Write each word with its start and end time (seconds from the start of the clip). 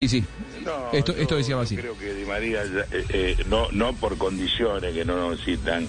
Sí, 0.00 0.06
sí. 0.08 0.24
No, 0.64 0.92
Esto- 0.92 1.16
esto 1.16 1.36
decía 1.36 1.58
así. 1.60 1.76
Creo 1.76 1.98
que 1.98 2.14
Di 2.14 2.24
María, 2.24 2.62
ya, 2.64 2.82
eh, 2.96 3.04
eh, 3.08 3.36
no, 3.48 3.66
no 3.72 3.92
por 3.94 4.16
condiciones 4.16 4.94
que 4.94 5.04
no 5.04 5.16
nos 5.16 5.44
citan, 5.44 5.88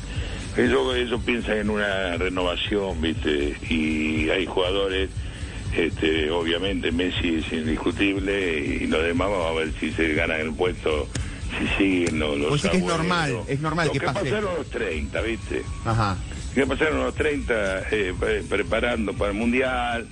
ellos, 0.58 0.96
ellos 0.96 1.22
piensan 1.24 1.58
en 1.60 1.70
una 1.70 2.18
renovación, 2.18 3.00
¿viste? 3.00 3.56
Y 3.70 4.28
hay 4.32 4.48
jugadores, 4.48 5.12
este, 5.78 6.32
obviamente 6.32 6.92
Messi 6.92 7.36
es 7.36 7.54
indiscutible 7.54 8.58
y 8.58 8.88
los 8.88 9.04
demás 9.04 9.30
vamos 9.30 9.46
a 9.46 9.52
ver 9.60 9.74
si 9.80 9.92
se 9.92 10.12
ganan 10.16 10.42
el 10.42 10.54
puesto, 10.54 11.08
si 11.60 11.68
siguen 11.78 12.18
los, 12.18 12.36
los 12.40 12.50
Vos 12.50 12.62
decís 12.64 12.80
que 12.80 12.86
es 12.88 12.92
normal, 12.92 13.40
es 13.48 13.60
normal 13.60 13.88
Los 13.90 13.94
que 13.94 14.00
que 14.00 14.06
pase. 14.08 14.20
pasaron 14.22 14.56
los 14.58 14.70
30, 14.72 15.22
¿viste? 15.22 15.62
Ajá. 15.86 16.18
que 16.56 16.66
pasaron 16.66 17.04
los 17.04 17.14
30 17.14 17.82
eh, 17.92 18.16
pre- 18.20 18.42
preparando 18.42 19.14
para 19.14 19.30
el 19.34 19.38
mundial 19.38 20.08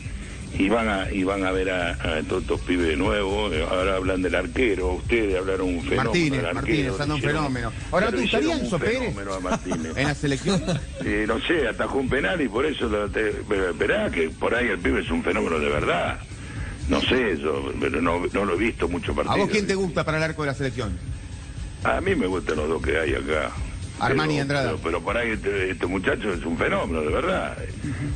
y 0.54 0.70
van 0.70 0.88
a 0.90 1.12
y 1.12 1.24
van 1.24 1.44
a 1.46 1.52
ver 1.52 1.70
a, 1.70 1.92
a 1.92 2.24
todos 2.24 2.42
estos 2.44 2.60
pibes 2.62 2.88
de 2.88 2.96
nuevo 2.96 3.50
ahora 3.70 3.96
hablan 3.98 4.22
del 4.22 4.34
arquero 4.36 4.94
ustedes 4.94 5.38
hablaron 5.38 5.68
un 5.76 5.82
fenómeno 5.82 6.04
Martínez, 6.06 6.40
arquero, 6.44 6.54
Martínez, 6.56 7.00
anda 7.02 7.16
un 7.16 7.22
fenómeno. 7.22 7.74
Ahora, 7.92 8.12
¿te 8.12 8.18
gustaría 8.22 8.56
Enzo 8.56 8.80
Pérez? 8.80 9.16
a. 9.18 9.60
En 9.96 10.08
la 10.08 10.16
selección. 10.16 10.64
Eh, 11.04 11.26
no 11.28 11.40
sé 11.42 11.68
atajó 11.68 11.98
un 12.00 12.10
penal 12.10 12.42
y 12.42 12.48
por 12.48 12.66
eso 12.66 12.88
lo 12.88 13.10
te- 13.10 13.30
esperá 13.70 14.10
que 14.10 14.30
por 14.30 14.56
ahí 14.56 14.68
el 14.68 14.80
pibe 14.80 15.02
es 15.02 15.10
un 15.12 15.24
fenómeno 15.24 15.60
de 15.60 15.70
verdad 15.70 16.20
no 16.90 17.02
sé 17.02 17.34
eso 17.34 17.72
pero 17.82 18.02
no, 18.02 18.24
no 18.32 18.46
lo 18.46 18.54
he 18.56 18.58
visto 18.58 18.88
mucho 18.88 19.12
¿A 19.12 19.16
partido 19.16 19.38
vos 19.38 19.50
quién 19.52 19.68
te 19.68 19.76
gusta 19.76 20.04
para 20.06 20.18
el 20.18 20.24
arco 20.24 20.44
de 20.44 20.48
la 20.48 20.54
selección? 20.54 20.98
a 21.84 22.00
mí 22.02 22.16
me 22.16 22.26
gustan 22.28 22.56
los 22.58 22.68
dos 22.70 22.82
que 22.82 22.98
hay 22.98 23.14
acá. 23.14 23.52
Armani 24.00 24.34
Pero- 24.34 24.42
Andrada. 24.42 24.70
Pero, 24.72 24.80
pero 24.84 25.02
por 25.02 25.18
ahí 25.18 25.32
este, 25.32 25.72
este 25.72 25.86
muchacho 25.88 26.32
es 26.34 26.44
un 26.46 26.58
fenómeno, 26.58 27.02
de 27.02 27.10
verdad. 27.10 27.58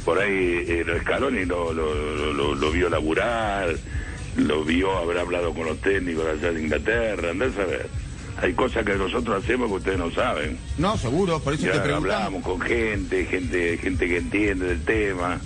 Por 0.05 0.19
ahí 0.19 0.65
eh, 0.67 0.83
el 0.87 1.01
Scaloni 1.01 1.45
lo, 1.45 1.73
lo, 1.73 2.33
lo, 2.33 2.55
lo- 2.55 2.71
vio 2.71 2.89
laburar, 2.89 3.69
lo 4.37 4.63
vio 4.63 4.97
haber 4.97 5.17
hablado 5.19 5.53
con 5.53 5.65
los 5.65 5.79
técnicos 5.81 6.25
allá 6.25 6.51
de 6.51 6.61
Inglaterra, 6.61 7.31
andás 7.31 7.57
a 7.57 7.65
ver. 7.65 7.87
Hay 8.41 8.53
cosas 8.53 8.85
que 8.85 8.95
nosotros 8.95 9.43
hacemos 9.43 9.67
que 9.69 9.75
ustedes 9.75 9.97
no 9.99 10.09
saben. 10.11 10.57
No, 10.77 10.97
seguro, 10.97 11.39
por 11.39 11.53
eso 11.53 11.65
Ya 11.65 11.73
te 11.73 11.79
preguntamos. 11.81 12.15
hablamos 12.15 12.43
con 12.43 12.61
gente, 12.61 13.25
gente, 13.25 13.77
gente 13.77 14.07
que 14.07 14.17
entiende 14.17 14.65
del 14.67 14.81
tema. 14.83 15.39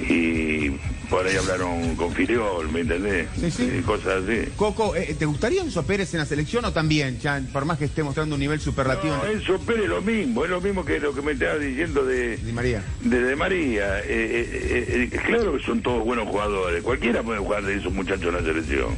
Y 0.00 0.70
por 1.08 1.26
ahí 1.26 1.36
hablaron 1.36 1.94
con 1.96 2.12
Filiol, 2.12 2.70
¿me 2.72 2.80
entendés? 2.80 3.28
Sí, 3.38 3.50
sí. 3.50 3.70
Y 3.78 3.82
cosas 3.82 4.24
así. 4.24 4.48
Coco, 4.56 4.96
eh, 4.96 5.14
¿te 5.18 5.26
gustaría 5.26 5.62
Enzo 5.62 5.84
Pérez 5.84 6.12
en 6.14 6.20
la 6.20 6.26
selección 6.26 6.64
o 6.64 6.72
también, 6.72 7.20
ya, 7.20 7.40
por 7.52 7.64
más 7.64 7.78
que 7.78 7.84
esté 7.84 8.02
mostrando 8.02 8.34
un 8.34 8.40
nivel 8.40 8.58
superlativo 8.60 9.14
No, 9.16 9.26
en 9.26 9.38
Enzo 9.38 9.58
Pérez 9.60 9.84
es 9.84 9.88
lo 9.90 10.00
mismo, 10.02 10.44
es 10.44 10.50
lo 10.50 10.60
mismo 10.60 10.84
que 10.84 10.98
lo 10.98 11.14
que 11.14 11.22
me 11.22 11.32
estaba 11.32 11.56
diciendo 11.58 12.04
de, 12.04 12.36
Di 12.38 12.52
María? 12.52 12.82
de, 13.02 13.20
de 13.20 13.36
María. 13.36 14.00
Eh, 14.00 14.04
eh, 14.08 14.48
eh, 14.88 15.08
eh, 15.12 15.18
claro 15.26 15.56
que 15.56 15.62
son 15.62 15.82
todos 15.82 16.04
buenos 16.04 16.26
jugadores, 16.28 16.82
cualquiera 16.82 17.22
puede 17.22 17.38
jugar 17.38 17.62
de 17.64 17.76
esos 17.76 17.92
muchachos 17.92 18.26
en 18.26 18.34
la 18.34 18.42
selección. 18.42 18.96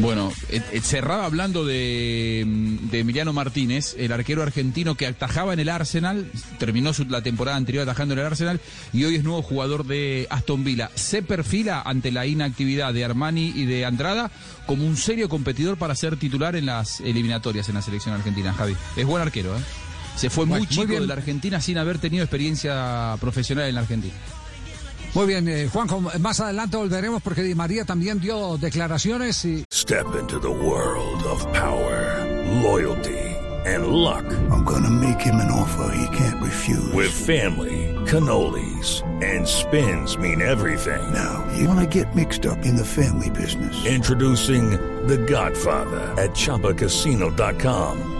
Bueno, 0.00 0.32
cerraba 0.82 1.26
hablando 1.26 1.66
de, 1.66 2.44
mm, 2.46 2.88
de 2.90 3.00
Emiliano 3.00 3.34
Martínez, 3.34 3.94
el 3.98 4.12
arquero 4.12 4.42
argentino 4.42 4.94
que 4.94 5.06
atajaba 5.06 5.52
en 5.52 5.60
el 5.60 5.68
Arsenal, 5.68 6.30
terminó 6.58 6.94
su- 6.94 7.04
la 7.04 7.22
temporada 7.22 7.58
anterior 7.58 7.82
atajando 7.82 8.14
en 8.14 8.20
el 8.20 8.26
Arsenal 8.26 8.60
y 8.94 9.04
hoy 9.04 9.16
es 9.16 9.24
nuevo 9.24 9.42
jugador 9.42 9.84
de 9.86 10.26
Aston 10.30 10.64
Villa. 10.64 10.90
Se 10.94 11.22
perfila 11.22 11.82
ante 11.82 12.10
la 12.12 12.24
inactividad 12.26 12.94
de 12.94 13.04
Armani 13.04 13.52
y 13.54 13.66
de 13.66 13.84
Andrada 13.84 14.30
como 14.66 14.86
un 14.86 14.96
serio 14.96 15.28
competidor 15.28 15.76
para 15.76 15.94
ser 15.94 16.16
titular 16.16 16.56
en 16.56 16.64
las 16.66 17.00
eliminatorias 17.00 17.68
en 17.68 17.74
la 17.74 17.82
selección 17.82 18.14
argentina, 18.14 18.54
Javi. 18.54 18.74
Es 18.96 19.04
buen 19.04 19.20
arquero, 19.22 19.54
¿eh? 19.54 19.60
Se 20.16 20.30
fue 20.30 20.46
muy 20.46 20.66
chico 20.66 20.86
bien. 20.86 21.02
de 21.02 21.06
la 21.08 21.14
Argentina 21.14 21.60
sin 21.60 21.76
haber 21.78 21.98
tenido 21.98 22.24
experiencia 22.24 23.16
profesional 23.20 23.68
en 23.68 23.74
la 23.74 23.82
Argentina. 23.82 24.14
Muy 25.14 25.26
bien, 25.26 25.48
eh, 25.48 25.68
Juanjo, 25.72 26.00
más 26.20 26.38
adelante 26.40 26.76
volveremos 26.76 27.20
porque 27.22 27.42
Di 27.42 27.54
María 27.54 27.84
también 27.84 28.20
dio 28.20 28.56
declaraciones 28.58 29.44
y 29.44 29.64
Step 29.72 30.06
into 30.18 30.38
the 30.38 30.48
world 30.48 31.24
of 31.26 31.44
power, 31.52 32.24
loyalty, 32.62 33.18
and 33.66 33.88
luck. 33.88 34.24
I'm 34.52 34.64
gonna 34.64 34.88
make 34.90 35.20
him 35.20 35.34
an 35.36 35.50
offer 35.50 35.92
he 35.96 36.06
can't 36.16 36.40
refuse. 36.40 36.92
With 36.94 37.10
family, 37.10 37.92
cannolis, 38.06 39.02
and 39.22 39.46
spins 39.46 40.16
mean 40.16 40.40
everything. 40.40 41.02
now, 41.12 41.44
you 41.58 41.66
wanna 41.66 41.86
get 41.86 42.14
mixed 42.14 42.46
up 42.46 42.64
in 42.64 42.76
the 42.76 42.84
family 42.84 43.30
business. 43.30 43.74
Introducing 43.84 44.70
The 45.08 45.18
Godfather 45.26 46.00
at 46.16 46.30
ChumbaCasino.com. 46.36 48.19